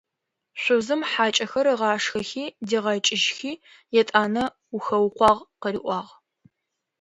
[0.61, 3.51] Шъузым хьакӏэхэр ыгъашхэхи, дигъэкӏыжьхи,
[3.99, 4.43] етӏанэ
[4.75, 6.11] «ухэукъуагъ!» къыриӏуагъ.